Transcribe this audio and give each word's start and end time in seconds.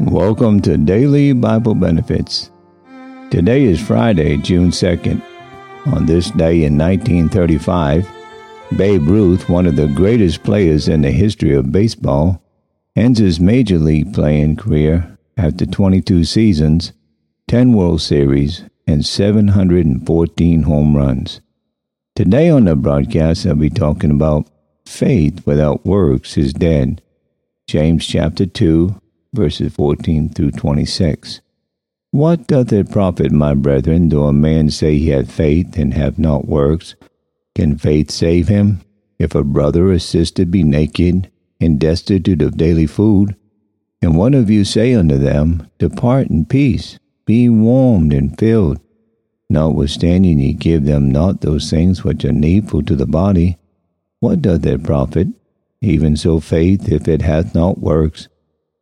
Welcome 0.00 0.62
to 0.62 0.78
Daily 0.78 1.34
Bible 1.34 1.74
Benefits. 1.74 2.50
Today 3.30 3.64
is 3.64 3.86
Friday, 3.86 4.38
June 4.38 4.70
2nd. 4.70 5.22
On 5.88 6.06
this 6.06 6.30
day 6.30 6.64
in 6.64 6.78
1935, 6.78 8.10
Babe 8.78 9.06
Ruth, 9.06 9.50
one 9.50 9.66
of 9.66 9.76
the 9.76 9.88
greatest 9.88 10.42
players 10.42 10.88
in 10.88 11.02
the 11.02 11.10
history 11.10 11.54
of 11.54 11.70
baseball, 11.70 12.42
ends 12.96 13.18
his 13.18 13.40
major 13.40 13.78
league 13.78 14.14
playing 14.14 14.56
career 14.56 15.18
after 15.36 15.66
22 15.66 16.24
seasons, 16.24 16.94
10 17.48 17.74
World 17.74 18.00
Series, 18.00 18.64
and 18.86 19.04
714 19.04 20.62
home 20.62 20.96
runs. 20.96 21.42
Today 22.16 22.48
on 22.48 22.64
the 22.64 22.74
broadcast, 22.74 23.44
I'll 23.44 23.54
be 23.54 23.68
talking 23.68 24.10
about 24.10 24.48
faith 24.86 25.46
without 25.46 25.84
works 25.84 26.38
is 26.38 26.54
dead. 26.54 27.02
James 27.66 28.06
chapter 28.06 28.46
2, 28.46 28.98
verses 29.32 29.72
14 29.74 30.30
through 30.30 30.52
26. 30.52 31.40
What 32.12 32.46
doth 32.46 32.72
it 32.72 32.90
profit, 32.90 33.30
my 33.30 33.54
brethren, 33.54 34.08
though 34.08 34.24
a 34.24 34.32
man 34.32 34.70
say 34.70 34.98
he 34.98 35.10
hath 35.10 35.30
faith 35.30 35.76
and 35.78 35.94
have 35.94 36.18
not 36.18 36.48
works? 36.48 36.96
Can 37.54 37.78
faith 37.78 38.10
save 38.10 38.48
him? 38.48 38.80
If 39.18 39.34
a 39.34 39.44
brother 39.44 39.92
or 39.92 39.98
sister 39.98 40.44
be 40.44 40.64
naked 40.64 41.30
and 41.60 41.78
destitute 41.78 42.42
of 42.42 42.56
daily 42.56 42.86
food, 42.86 43.36
and 44.02 44.16
one 44.16 44.34
of 44.34 44.50
you 44.50 44.64
say 44.64 44.94
unto 44.94 45.18
them, 45.18 45.68
Depart 45.78 46.28
in 46.28 46.46
peace, 46.46 46.98
be 47.26 47.48
warmed 47.48 48.12
and 48.12 48.36
filled, 48.38 48.80
notwithstanding 49.48 50.38
ye 50.40 50.52
give 50.54 50.84
them 50.84 51.10
not 51.10 51.42
those 51.42 51.68
things 51.70 52.02
which 52.02 52.24
are 52.24 52.32
needful 52.32 52.82
to 52.82 52.96
the 52.96 53.06
body, 53.06 53.58
what 54.20 54.42
doth 54.42 54.66
it 54.66 54.82
profit? 54.82 55.28
Even 55.80 56.16
so 56.16 56.40
faith, 56.40 56.90
if 56.90 57.06
it 57.06 57.22
hath 57.22 57.54
not 57.54 57.78
works, 57.78 58.28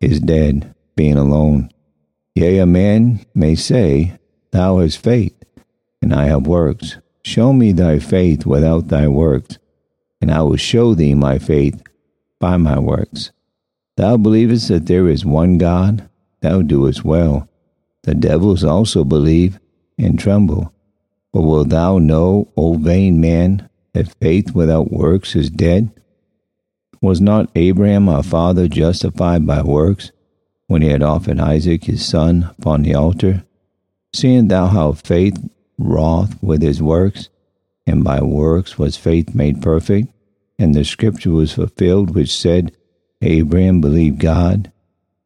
is 0.00 0.20
dead, 0.20 0.74
being 0.96 1.16
alone. 1.16 1.70
Yea, 2.34 2.58
a 2.58 2.66
man 2.66 3.24
may 3.34 3.54
say, 3.54 4.18
Thou 4.50 4.78
hast 4.78 4.98
faith, 4.98 5.34
and 6.00 6.14
I 6.14 6.26
have 6.26 6.46
works. 6.46 6.98
Show 7.24 7.52
me 7.52 7.72
thy 7.72 7.98
faith 7.98 8.46
without 8.46 8.88
thy 8.88 9.08
works, 9.08 9.58
and 10.20 10.30
I 10.30 10.42
will 10.42 10.56
show 10.56 10.94
thee 10.94 11.14
my 11.14 11.38
faith 11.38 11.82
by 12.38 12.56
my 12.56 12.78
works. 12.78 13.32
Thou 13.96 14.16
believest 14.16 14.68
that 14.68 14.86
there 14.86 15.08
is 15.08 15.24
one 15.24 15.58
God, 15.58 16.08
thou 16.40 16.62
doest 16.62 17.04
well. 17.04 17.48
The 18.04 18.14
devils 18.14 18.64
also 18.64 19.04
believe 19.04 19.58
and 19.98 20.18
tremble. 20.18 20.72
But 21.32 21.42
wilt 21.42 21.68
thou 21.70 21.98
know, 21.98 22.48
O 22.56 22.74
vain 22.74 23.20
man, 23.20 23.68
that 23.92 24.14
faith 24.20 24.54
without 24.54 24.92
works 24.92 25.34
is 25.34 25.50
dead? 25.50 25.90
Was 27.00 27.20
not 27.20 27.50
Abraham 27.54 28.08
our 28.08 28.24
father 28.24 28.66
justified 28.66 29.46
by 29.46 29.62
works 29.62 30.10
when 30.66 30.82
he 30.82 30.88
had 30.88 31.02
offered 31.02 31.38
Isaac 31.38 31.84
his 31.84 32.04
son 32.04 32.50
upon 32.58 32.82
the 32.82 32.94
altar? 32.94 33.44
Seeing 34.12 34.48
thou 34.48 34.66
how 34.66 34.92
faith 34.92 35.38
wrought 35.78 36.30
with 36.42 36.60
his 36.60 36.82
works, 36.82 37.28
and 37.86 38.02
by 38.02 38.20
works 38.20 38.78
was 38.78 38.96
faith 38.96 39.34
made 39.34 39.62
perfect, 39.62 40.12
and 40.58 40.74
the 40.74 40.84
scripture 40.84 41.30
was 41.30 41.52
fulfilled 41.52 42.14
which 42.14 42.36
said, 42.36 42.72
Abraham 43.22 43.80
believed 43.80 44.18
God, 44.18 44.72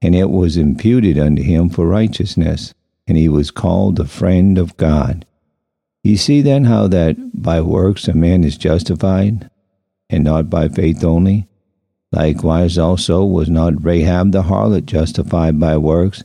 and 0.00 0.14
it 0.14 0.30
was 0.30 0.56
imputed 0.56 1.18
unto 1.18 1.42
him 1.42 1.68
for 1.68 1.86
righteousness, 1.86 2.74
and 3.08 3.18
he 3.18 3.28
was 3.28 3.50
called 3.50 3.96
the 3.96 4.04
friend 4.04 4.56
of 4.56 4.76
God. 4.76 5.26
You 6.04 6.16
see 6.16 6.42
then 6.42 6.64
how 6.64 6.86
that 6.88 7.16
by 7.34 7.60
works 7.60 8.06
a 8.06 8.14
man 8.14 8.44
is 8.44 8.56
justified, 8.56 9.50
and 10.08 10.22
not 10.22 10.48
by 10.48 10.68
faith 10.68 11.02
only? 11.02 11.48
Likewise 12.12 12.78
also 12.78 13.24
was 13.24 13.50
not 13.50 13.84
Rahab 13.84 14.32
the 14.32 14.44
harlot 14.44 14.86
justified 14.86 15.58
by 15.58 15.76
works 15.76 16.24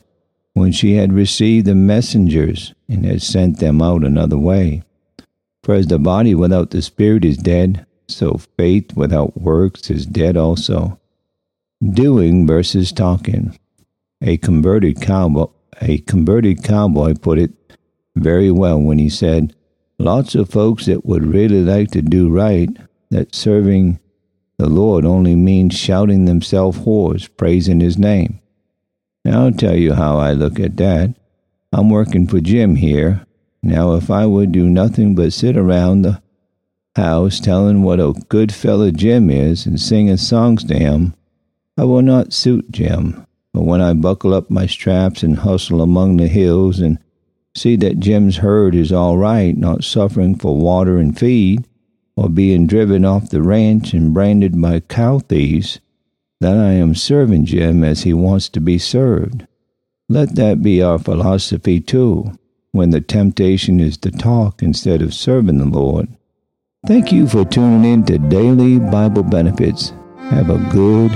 when 0.54 0.72
she 0.72 0.96
had 0.96 1.14
received 1.14 1.66
the 1.66 1.76
messengers 1.76 2.74
and 2.88 3.06
had 3.06 3.22
sent 3.22 3.60
them 3.60 3.82
out 3.82 4.04
another 4.04 4.38
way. 4.38 4.84
For 5.64 5.76
as 5.76 5.88
the 5.88 6.00
body 6.00 6.36
without 6.36 6.72
the 6.72 6.82
spirit 6.82 7.24
is 7.24 7.38
dead, 7.38 7.86
so 8.08 8.40
faith 8.58 8.96
without 8.96 9.40
works 9.40 9.90
is 9.90 10.06
dead 10.06 10.36
also. 10.38 11.00
Doing 11.82 12.46
versus 12.46 12.92
talking. 12.92 13.58
A 14.22 14.38
converted 14.38 15.02
cowboy, 15.02 15.48
a 15.82 16.00
converted 16.00 16.64
cowboy 16.64 17.16
put 17.16 17.40
it 17.40 17.52
very 18.16 18.52
well 18.52 18.80
when 18.80 19.00
he 19.00 19.10
said, 19.10 19.56
Lots 19.98 20.36
of 20.36 20.50
folks 20.50 20.86
that 20.88 21.06
would 21.06 21.26
really 21.26 21.64
like 21.64 21.92
to 21.92 22.02
do 22.02 22.30
right, 22.30 22.70
that 23.10 23.36
serving 23.36 24.00
the 24.62 24.70
Lord 24.70 25.06
only 25.06 25.36
means 25.36 25.74
shouting 25.74 26.26
themselves 26.26 26.78
hoarse, 26.78 27.28
praising 27.28 27.80
His 27.80 27.98
name. 27.98 28.40
Now 29.26 29.46
I'll 29.46 29.52
tell 29.52 29.76
you 29.76 29.94
how 29.94 30.20
I 30.20 30.34
look 30.34 30.60
at 30.60 30.78
that. 30.78 31.16
I'm 31.74 31.90
working 31.90 32.28
for 32.28 32.40
Jim 32.40 32.76
here. 32.76 33.26
Now, 33.64 33.96
if 33.96 34.12
I 34.12 34.28
would 34.28 34.52
do 34.52 34.70
nothing 34.70 35.16
but 35.16 35.34
sit 35.34 35.58
around 35.58 36.04
the 36.04 36.22
house 36.96 37.40
telling 37.40 37.82
what 37.82 38.00
a 38.00 38.14
good 38.30 38.54
fellow 38.54 38.92
Jim 38.92 39.32
is 39.32 39.66
and 39.66 39.80
singing 39.80 40.18
songs 40.18 40.64
to 40.66 40.78
him, 40.78 41.16
I 41.76 41.86
will 41.86 42.04
not 42.04 42.32
suit 42.32 42.72
Jim. 42.72 43.26
But 43.56 43.64
when 43.64 43.82
I 43.82 43.94
buckle 43.94 44.32
up 44.32 44.52
my 44.52 44.68
straps 44.68 45.24
and 45.24 45.40
hustle 45.40 45.82
among 45.82 46.18
the 46.18 46.28
hills 46.28 46.80
and 46.80 47.00
see 47.56 47.76
that 47.78 48.00
Jim's 48.00 48.38
herd 48.38 48.76
is 48.76 48.92
all 48.92 49.18
right, 49.18 49.58
not 49.58 49.84
suffering 49.84 50.36
for 50.36 50.56
water 50.56 51.00
and 51.00 51.18
feed, 51.18 51.66
or 52.22 52.30
being 52.30 52.68
driven 52.68 53.04
off 53.04 53.32
the 53.32 53.42
ranch 53.42 53.94
and 53.94 54.14
branded 54.14 54.62
by 54.62 54.80
cow 54.80 55.18
thieves, 55.18 55.80
that 56.40 56.56
I 56.56 56.74
am 56.74 56.94
serving 56.94 57.46
Jim 57.46 57.84
as 57.84 58.04
he 58.04 58.14
wants 58.14 58.48
to 58.50 58.62
be 58.62 58.78
served. 58.78 59.48
Let 60.08 60.36
that 60.36 60.62
be 60.62 60.84
our 60.84 61.00
philosophy 61.00 61.80
too, 61.80 62.38
when 62.74 62.92
the 62.92 63.02
temptation 63.02 63.80
is 63.80 63.98
to 63.98 64.12
talk 64.12 64.62
instead 64.62 65.02
of 65.02 65.16
serving 65.16 65.58
the 65.58 65.66
Lord. 65.66 66.10
Thank 66.86 67.12
you 67.12 67.28
for 67.28 67.44
tuning 67.44 67.92
in 67.92 68.06
to 68.06 68.20
Daily 68.20 68.78
Bible 68.78 69.24
Benefits. 69.24 69.92
Have 70.30 70.52
a 70.52 70.60
good 70.72 71.12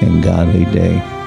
and 0.00 0.22
godly 0.22 0.64
day. 0.66 1.17